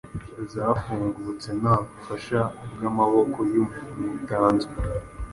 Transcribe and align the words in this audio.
zafungutse 0.53 1.49
nta 1.61 1.75
bufasha 1.85 2.39
bw’amaboko 2.73 3.39
y’umuntu 3.53 4.03
butanzwe. 4.15 4.73